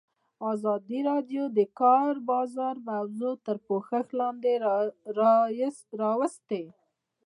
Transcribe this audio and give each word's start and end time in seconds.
ازادي 0.51 0.99
راډیو 1.09 1.43
د 1.51 1.53
د 1.57 1.59
کار 1.81 2.13
بازار 2.31 2.75
موضوع 2.91 3.33
تر 3.45 3.57
پوښښ 3.67 4.07
لاندې 4.19 4.53
راوستې. 6.01 6.63